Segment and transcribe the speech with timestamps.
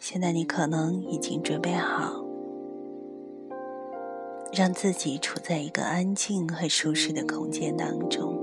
[0.00, 2.24] 现在你可能已经准备好，
[4.52, 8.36] 让自己处在一个安静和舒适的空间当中。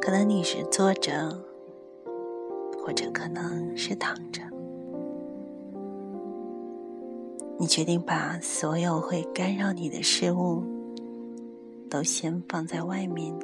[0.00, 1.38] 可能你是坐着，
[2.84, 4.42] 或者可能是躺着。
[7.56, 10.64] 你决定把所有会干扰你的事物
[11.90, 13.36] 都先放在外面，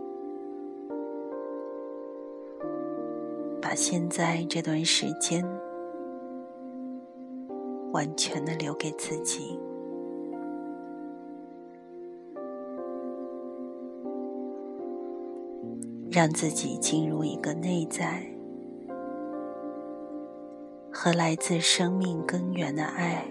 [3.60, 5.44] 把现在这段时间
[7.92, 9.58] 完全的留给自己，
[16.08, 18.24] 让自己进入一个内在
[20.92, 23.26] 和来自生命根源的爱。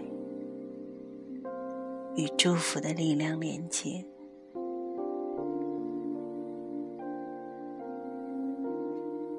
[2.17, 4.05] 与祝福的力量连接，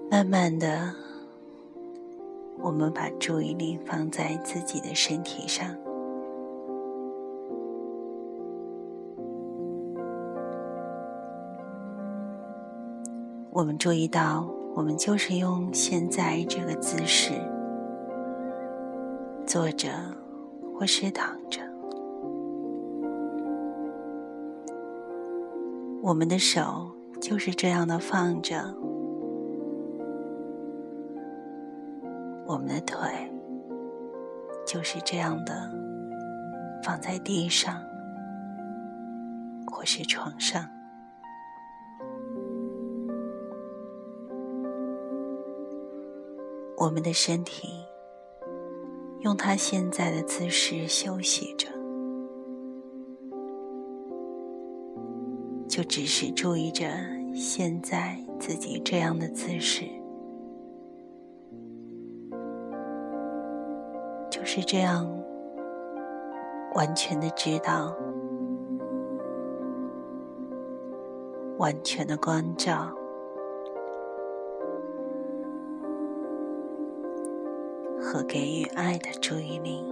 [0.08, 0.94] 慢慢的，
[2.58, 5.76] 我们把注意力放在自己的身体上。
[13.50, 17.32] 我们注意到，我们就是用现在这个姿势
[19.44, 19.88] 坐着，
[20.78, 21.60] 或是躺着。
[26.00, 26.90] 我们的手
[27.20, 28.74] 就是这样的放着，
[32.46, 32.98] 我们的腿
[34.64, 35.70] 就是这样的
[36.82, 37.82] 放在地上
[39.66, 40.64] 或是床上，
[46.76, 47.68] 我们的身体
[49.20, 51.66] 用它现在的姿势休息着。
[55.68, 56.86] 就只是注意着
[57.34, 59.84] 现在自己这样的姿势，
[64.46, 65.04] 是这样
[66.76, 67.92] 完全的知道，
[71.58, 72.94] 完全的关照
[78.00, 79.84] 和给予爱的注意力。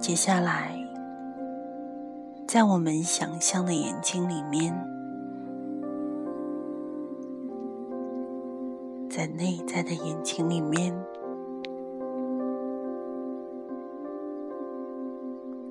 [0.00, 0.77] 接下来，
[2.48, 4.74] 在我们想象的眼睛里面，
[9.10, 10.98] 在内在的眼睛里面，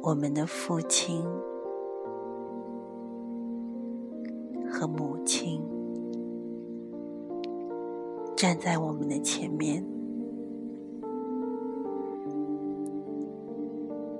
[0.03, 1.25] 我们的父亲
[4.69, 5.59] 和母亲
[8.35, 9.83] 站在我们的前面。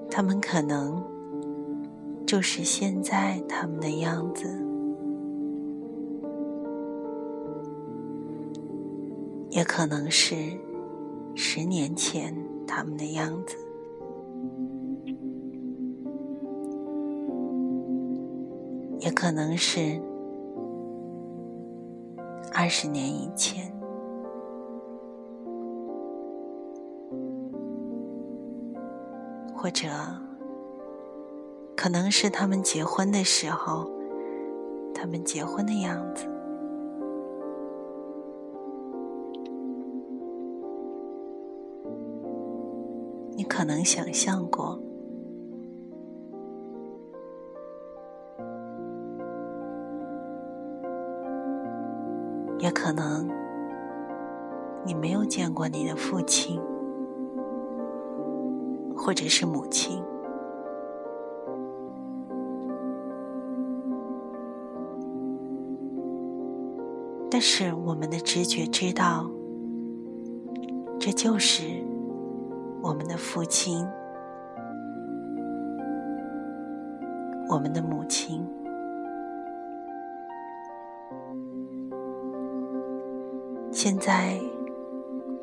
[0.10, 1.00] 他们可能
[2.28, 4.46] 就是现在他们的样子，
[9.50, 10.36] 也可能是
[11.36, 12.36] 十年前
[12.68, 13.56] 他们的样子，
[19.00, 19.98] 也可能是
[22.54, 23.72] 二十年以前。
[29.56, 29.88] 或者，
[31.78, 33.88] 可能是他们结婚的时候，
[34.96, 36.26] 他们结婚的样子。
[43.36, 44.82] 你可能想象过，
[52.58, 53.30] 也可能
[54.84, 56.60] 你没有见过你的父亲。
[59.00, 60.04] 或者是母亲，
[67.38, 69.30] 但是我们的直觉知道，
[71.00, 71.62] 这就是
[72.82, 73.88] 我们的父亲，
[77.48, 78.44] 我们的母亲。
[83.72, 84.42] 现在，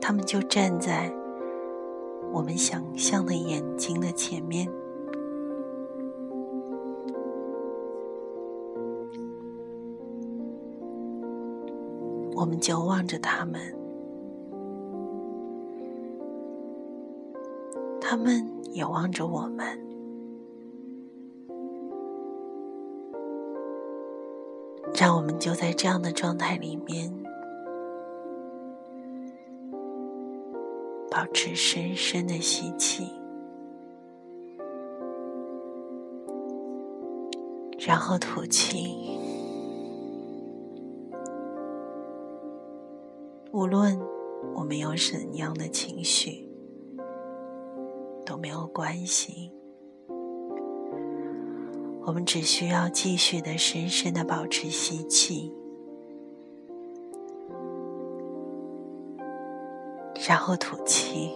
[0.00, 1.14] 他们就站在。
[2.32, 4.68] 我们想象的眼睛的前面，
[12.44, 13.58] 我们就望着他们，
[17.98, 19.66] 他们也望着我们，
[24.92, 27.10] 让我们就在这样的状态里面。
[31.10, 33.10] 保持深深的吸气，
[37.78, 39.33] 然后吐气。
[43.54, 43.96] 无论
[44.56, 46.44] 我们有怎样的情绪，
[48.26, 49.52] 都没有关系。
[52.04, 55.54] 我们只需要继续的深深的保持吸气。
[60.28, 61.30] 然后吐气，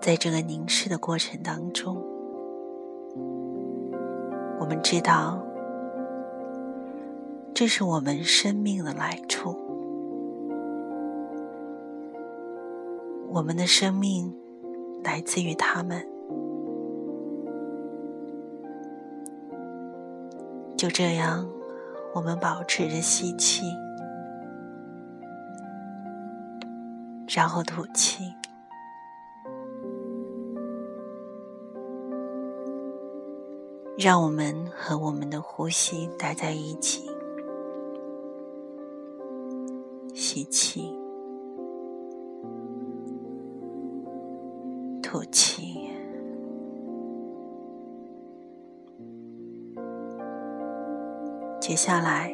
[0.00, 2.02] 在这个凝视的过程当中，
[4.58, 5.38] 我们知道，
[7.58, 9.56] 这是我们生命的来处。
[13.30, 14.32] 我们的生命
[15.02, 16.06] 来自于他们。
[20.76, 21.50] 就这样。
[22.14, 23.64] 我们保持着吸气，
[27.26, 28.32] 然后吐气，
[33.98, 37.07] 让我们和我们的呼吸待在一起。
[40.38, 40.96] 吸气，
[45.02, 45.90] 吐气。
[51.58, 52.32] 接下来，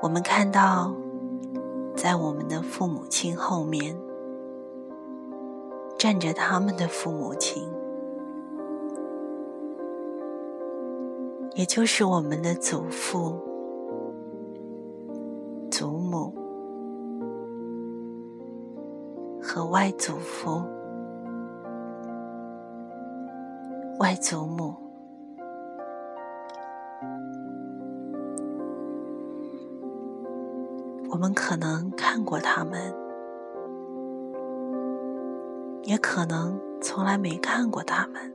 [0.00, 0.94] 我们看到，
[1.96, 3.96] 在我们的父母亲后面
[5.98, 7.68] 站着他们的父母亲，
[11.56, 13.36] 也就是我们的祖父、
[19.56, 20.62] 和外祖父、
[23.98, 24.74] 外祖母。
[31.08, 32.94] 我们可能看过他们，
[35.84, 38.34] 也可能从来没看过他们。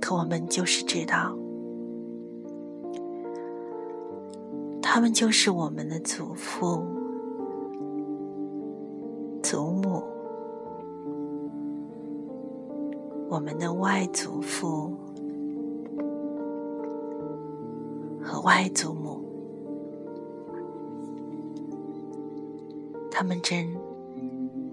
[0.00, 1.36] 可我们就是知道，
[4.82, 6.84] 他们就是我们的祖父、
[13.36, 14.90] 我们的外祖父。
[18.24, 19.22] 和外祖母，
[23.10, 23.76] 他们正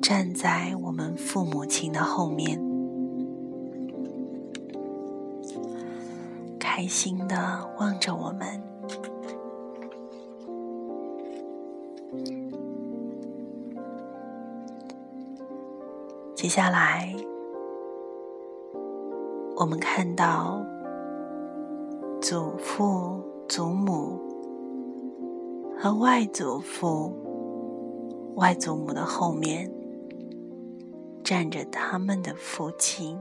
[0.01, 2.57] 站在我们父母亲的后面，
[6.57, 8.63] 开心的望着我们。
[16.33, 17.13] 接下来，
[19.55, 20.65] 我们看到
[22.21, 23.21] 祖父。
[23.45, 24.19] 祖母
[25.77, 27.13] 和外祖父、
[28.35, 29.69] 外祖母的后面
[31.23, 33.19] 站着他们的父亲、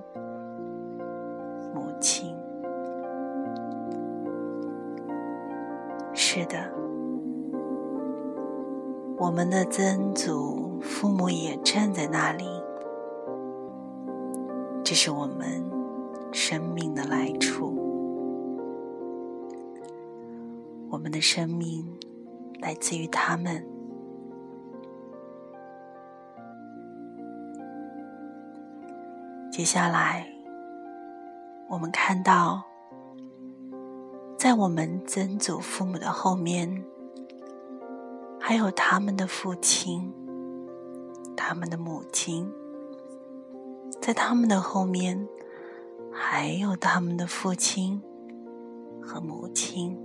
[1.75, 2.35] 母亲。
[6.15, 6.57] 是的，
[9.19, 12.47] 我们的曾祖父母也站在那里。
[14.83, 15.63] 这是我们
[16.33, 17.77] 生命的来处。
[20.91, 21.87] 我们的生命
[22.61, 23.67] 来自于他们。
[29.51, 30.27] 接下来，
[31.69, 32.63] 我们看到，
[34.39, 36.83] 在我们曾祖父母的后面，
[38.41, 40.11] 还有他们的父亲、
[41.37, 42.47] 他们的母亲；
[44.01, 45.29] 在他们的后面，
[46.13, 48.01] 还有他们的父亲
[49.03, 49.99] 和母亲。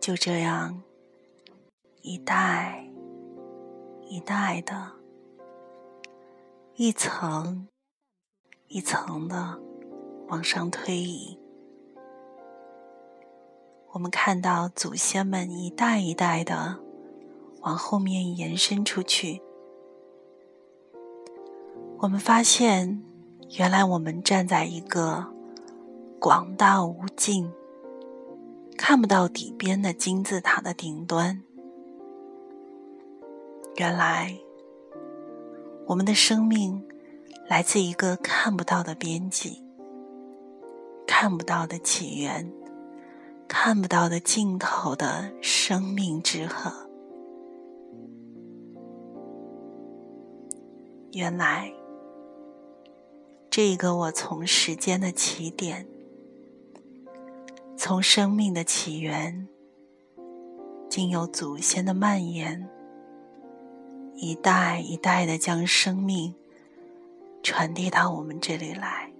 [0.00, 0.82] 就这样，
[2.00, 2.90] 一代
[4.08, 4.92] 一代的，
[6.76, 7.68] 一层
[8.68, 9.60] 一层的
[10.28, 11.38] 往上推移。
[13.92, 16.78] 我们看到祖先们一代一代的
[17.60, 19.42] 往后面延伸出去。
[22.00, 23.02] 我们发现，
[23.58, 25.26] 原来我们站在一个
[26.20, 27.50] 广大无尽。
[28.76, 31.42] 看不到底边的金字塔的顶端，
[33.74, 34.38] 原来
[35.86, 36.80] 我们的生命
[37.48, 39.60] 来自一个看不到的边际，
[41.04, 42.48] 看不到的起源，
[43.48, 46.72] 看不到的尽头的生命之河。
[51.12, 51.72] 原来
[53.50, 55.86] 这个我从时间的起点，
[57.76, 59.48] 从生命的起源，
[60.88, 62.68] 经由祖先的蔓延，
[64.14, 66.34] 一代一代的将生命
[67.42, 69.10] 传递到我们这里来，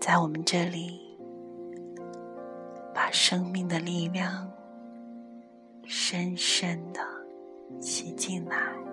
[0.00, 0.98] 在我们这里，
[2.92, 4.50] 把生命的力量
[5.84, 7.00] 深深的
[7.80, 8.87] 吸进来。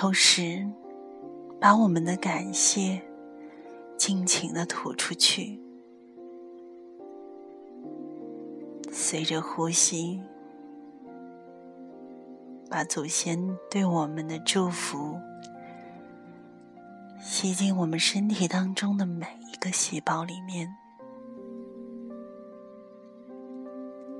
[0.00, 0.64] 同时，
[1.60, 3.02] 把我们的感谢
[3.96, 5.60] 尽情的吐出去，
[8.92, 10.22] 随着呼吸，
[12.70, 15.18] 把祖先对我们的祝福
[17.20, 20.72] 吸进我们身体当中的每一个细胞里面，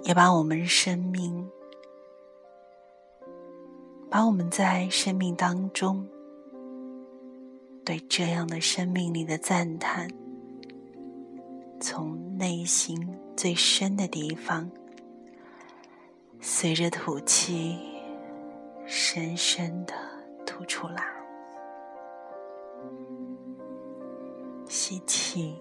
[0.02, 1.48] 也把我们生命。
[4.10, 6.06] 把我们在生命当中
[7.84, 10.08] 对这样的生命力的赞叹，
[11.80, 12.98] 从内心
[13.36, 14.70] 最深的地方，
[16.40, 17.78] 随着吐气，
[18.86, 19.94] 深深的
[20.44, 21.04] 吐出来。
[24.68, 25.54] 吸气，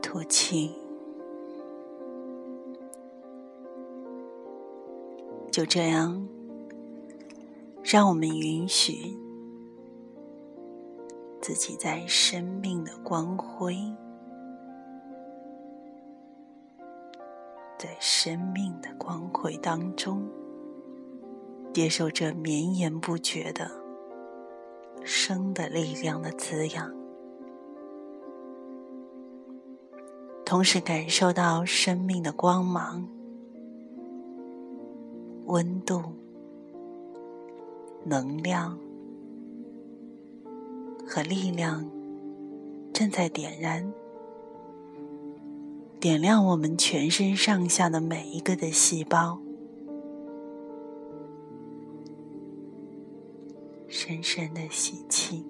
[0.00, 0.81] 吐气。
[5.52, 6.26] 就这样，
[7.84, 9.14] 让我们允许
[11.42, 13.76] 自己在生命的光辉，
[17.78, 20.26] 在生命的光辉当中，
[21.74, 23.70] 接受这绵延不绝的
[25.04, 26.90] 生的力量的滋养，
[30.46, 33.06] 同时感受到生命的光芒。
[35.52, 36.00] 温度、
[38.06, 38.78] 能量
[41.06, 41.86] 和力量
[42.90, 43.92] 正在点燃，
[46.00, 49.38] 点亮我们全身上下的每一个的细胞。
[53.88, 55.44] 深深的吸气，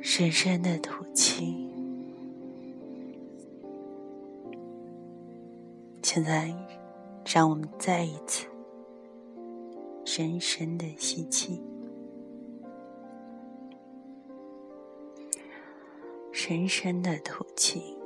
[0.00, 1.67] 深深的吐气。
[6.18, 6.52] 现在，
[7.24, 8.48] 让我们再一次
[10.04, 11.62] 深深的吸气，
[16.32, 17.96] 深深的吐气。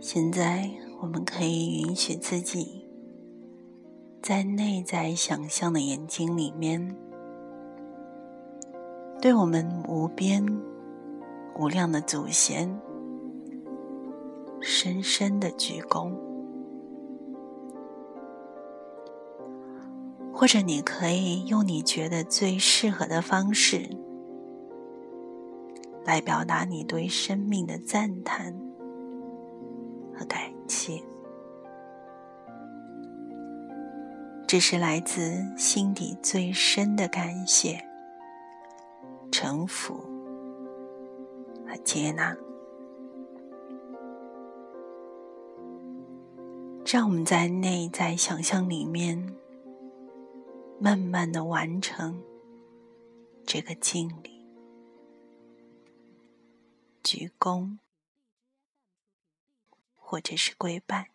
[0.00, 0.68] 现在，
[1.00, 2.86] 我们可以允许自己
[4.20, 7.09] 在内在想象的眼睛里面。
[9.20, 10.42] 对我们无边
[11.54, 12.80] 无量的祖先，
[14.62, 16.10] 深深的鞠躬，
[20.32, 23.90] 或者你可以用你觉得最适合的方式，
[26.06, 28.58] 来表达你对生命的赞叹
[30.14, 31.02] 和感谢，
[34.46, 37.89] 这是来自心底最深的感谢。
[39.42, 39.94] 臣服
[41.66, 42.36] 和接纳，
[46.84, 49.34] 让我们在内在想象里面，
[50.78, 52.22] 慢慢的完成
[53.46, 54.46] 这个敬礼、
[57.02, 57.78] 鞠躬，
[59.96, 61.12] 或者是跪拜。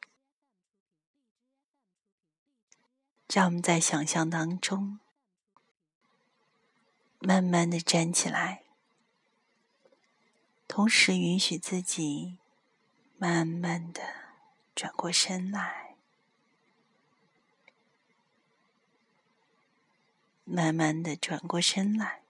[3.32, 5.00] 让我们在想象当中。
[7.20, 8.64] 慢慢的站起来，
[10.68, 12.38] 同时允许自己
[13.18, 14.02] 慢慢的
[14.76, 15.96] 转过身来，
[20.44, 22.22] 慢慢的转过身来，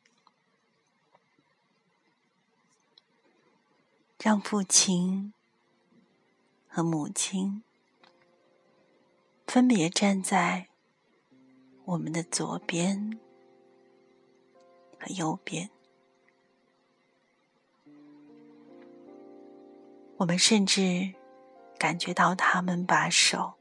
[4.19, 5.33] 让父亲
[6.69, 7.63] 和母亲
[9.45, 10.69] 分别站在
[11.83, 13.19] 我们的左边。
[15.09, 15.69] 右边，
[20.17, 21.13] 我们甚至
[21.77, 23.53] 感觉到他们把手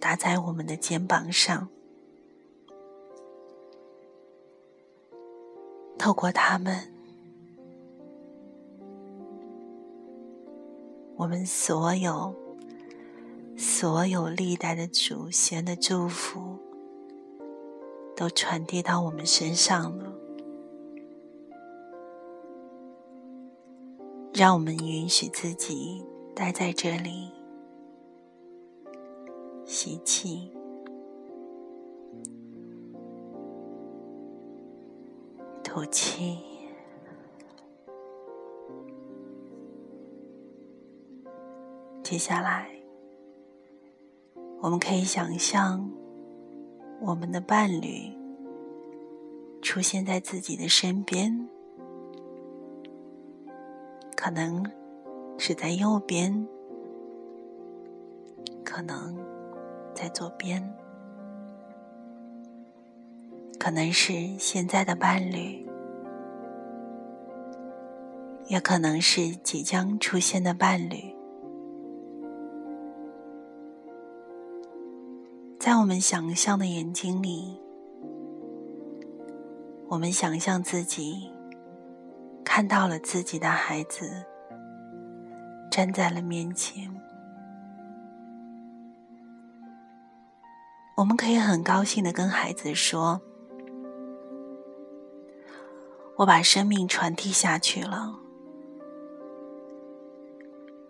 [0.00, 1.68] 搭在我们的肩膀上，
[5.98, 6.92] 透过他们，
[11.16, 12.34] 我们所有
[13.56, 16.67] 所有历代的祖先的祝福。
[18.18, 20.12] 都传递到我们身上了。
[24.34, 27.30] 让我们允许自己待在这里，
[29.64, 30.50] 吸气，
[35.62, 36.40] 吐气。
[42.02, 42.68] 接下来，
[44.60, 45.88] 我们可以想象
[47.00, 48.12] 我们的伴侣
[49.62, 51.48] 出现在自己的身边。
[54.16, 54.68] 可能
[55.38, 56.46] 是在右边，
[58.64, 59.16] 可能
[59.94, 60.74] 在左边，
[63.60, 65.64] 可能是现在的伴侣，
[68.48, 71.07] 也可能是即将出现的伴侣。
[75.68, 77.60] 在我们想象的眼睛里，
[79.88, 81.30] 我们想象自己。
[82.42, 84.24] 看到了自己的孩子
[85.70, 86.90] 站在了面前，
[90.96, 93.20] 我们可以很高兴的跟孩子说
[96.16, 98.18] ：“我把生命传递下去了。”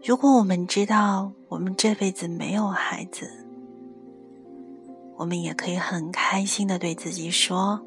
[0.07, 3.48] 如果我们知道我们这辈子没有孩子，
[5.19, 7.81] 我们也可以很开心的对自己说：“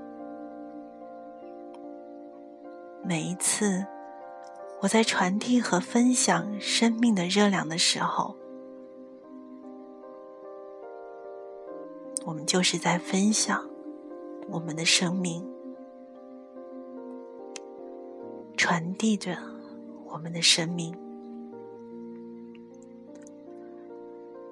[3.07, 3.85] 每一次
[4.81, 8.35] 我在传递和分享生命的热量的时候，
[12.25, 13.65] 我们就是在分享
[14.49, 15.47] 我们的生命，
[18.57, 19.37] 传递着
[20.05, 21.04] 我们的生命。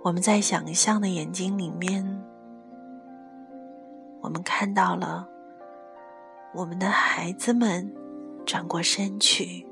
[0.03, 2.24] 我们在想象的眼睛里面，
[4.22, 5.27] 我们看到了
[6.53, 7.92] 我们的孩子们。
[8.46, 9.66] 转过身去，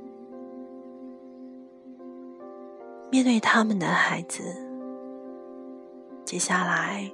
[3.12, 4.42] 面对他们的孩子。
[6.24, 7.12] 接下来，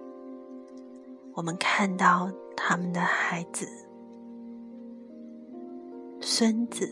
[1.33, 3.67] 我们看到他们的孩子、
[6.21, 6.87] 孙子、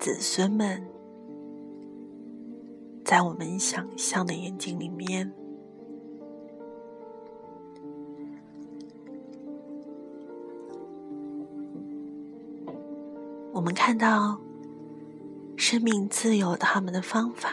[0.00, 0.84] 子孙们，
[3.10, 5.32] 在我们想象的眼睛里面。
[13.52, 14.40] 我们看到
[15.56, 17.50] 生命自有他们的方法，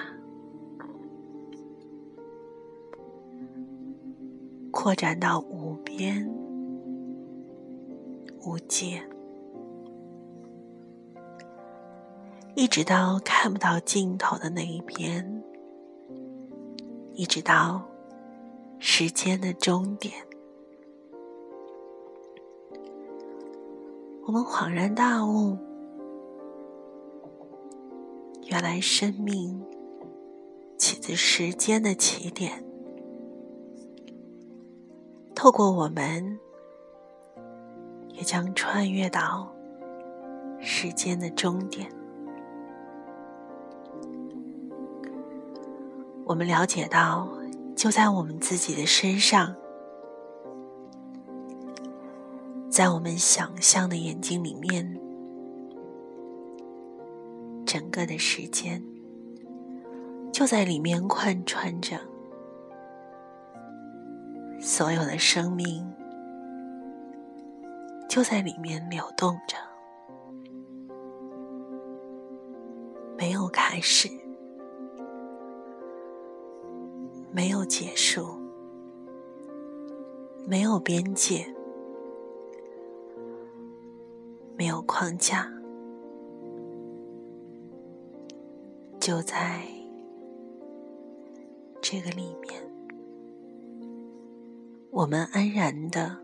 [4.69, 6.29] 扩展到无边
[8.45, 9.01] 无界，
[12.55, 15.36] 一直到看不到尽头的那一边，
[17.17, 17.83] 一直到
[18.77, 20.13] 时间的终点。
[24.23, 25.57] 我们恍然大悟。
[28.45, 29.65] 原来生命
[30.77, 32.63] 起自时间的起点，
[35.33, 36.39] 透过我们，
[38.09, 39.51] 也将穿越到
[40.59, 41.96] 时间的终点。
[46.27, 47.29] 我们了解到，
[47.73, 49.55] 就在我们自己的身上，
[52.69, 54.99] 在我们想象的眼睛里面。
[57.65, 58.81] 整个的时间
[60.31, 61.97] 就在里面贯穿着，
[64.59, 65.85] 所有的生命
[68.09, 69.57] 就在里面流动着，
[73.17, 74.09] 没有开始，
[77.37, 78.29] 没有结束，
[80.47, 81.45] 没有边界，
[84.57, 85.47] 没有框架。
[88.99, 89.61] 就在
[91.79, 92.59] 这个里面，
[94.89, 96.17] 我们安然的、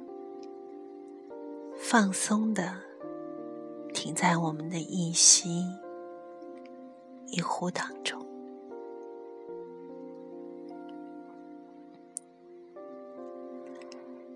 [1.77, 2.73] 放松的
[3.93, 5.63] 停在我们的一吸
[7.27, 8.02] 一呼当中。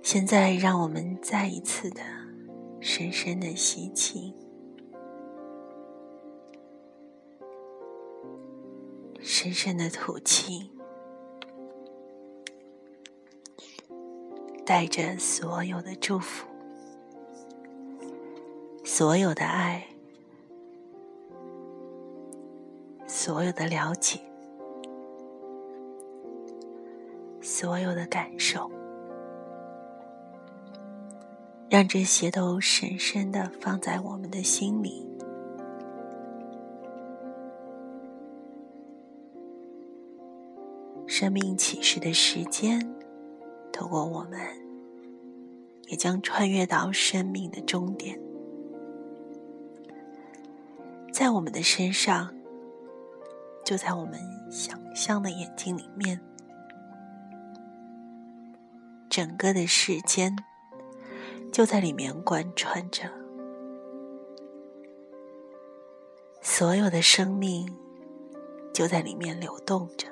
[0.10, 2.00] 现在，让我们再一次的
[2.80, 4.34] 深深的吸气。
[9.20, 10.72] 深深的吐气，
[14.66, 16.48] 带着所有的祝福，
[18.86, 19.86] 所有的爱，
[23.06, 24.22] 所有的了解，
[27.42, 28.72] 所有的感受，
[31.70, 35.06] 让这些都深深的放在我们的心里。
[41.06, 42.80] 生命启示的时间，
[43.74, 44.40] 透过我们，
[45.88, 48.20] 也将穿越到生命的终点，
[51.12, 52.34] 在我们的身上，
[53.66, 54.20] 就在我们
[54.52, 56.22] 想象的眼睛里面，
[59.10, 60.36] 整个的世间
[61.58, 63.10] 就在里面贯穿着，
[66.40, 67.68] 所有的生命
[68.72, 70.08] 就在里面流动着。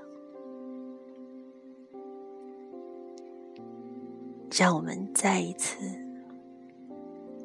[4.58, 5.78] 让我们再一次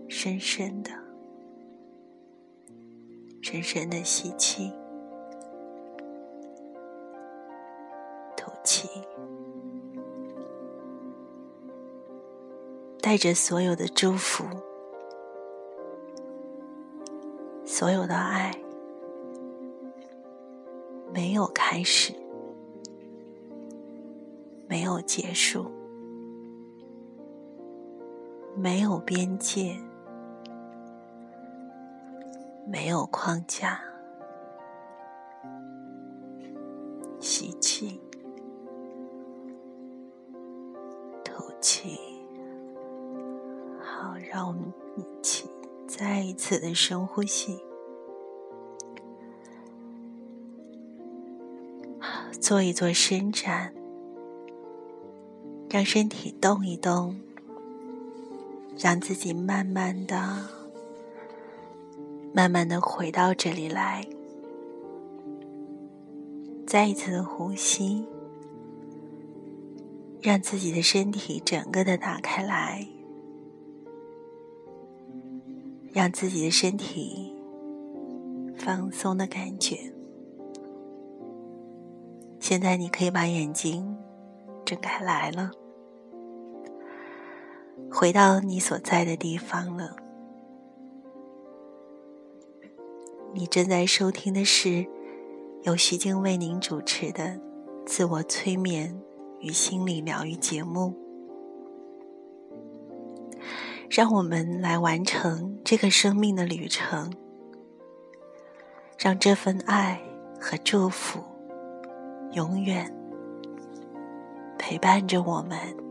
[0.09, 0.91] 深深的、
[3.43, 4.73] 深深的吸气、
[8.35, 8.89] 吐气，
[13.11, 14.45] 带着所有的祝福、
[17.67, 18.55] 所有的爱，
[21.13, 22.15] 没有开始，
[24.69, 25.69] 没有结束。
[28.55, 29.77] 没有边界，
[32.69, 33.81] 没有框架。
[37.19, 38.01] 吸气，
[46.01, 47.59] 再一次的深呼吸，
[52.41, 53.75] 做一做伸展，
[55.69, 57.21] 让身体动一动。
[58.79, 60.49] 让自己慢慢的、
[62.33, 64.09] 慢慢的回到这里来，
[66.67, 68.07] 再一次的呼吸，
[70.23, 72.89] 让自己的身体整个的打开来，
[75.93, 77.35] 让自己的身体
[78.57, 79.77] 放松的感觉。
[82.39, 83.97] 现在你可以把眼睛
[84.65, 85.51] 睁开来了。
[87.91, 89.97] 回到你所在的地方了。
[93.33, 94.87] 你正在收听的是
[95.63, 97.39] 由徐静为您主持的
[97.85, 99.01] 自我催眠
[99.41, 101.10] 与心理疗愈节目。
[103.91, 107.13] 让我们来完成这个生命的旅程，
[108.97, 110.01] 让这份爱
[110.41, 111.19] 和祝福
[112.31, 112.89] 永远
[114.57, 115.90] 陪伴着我们。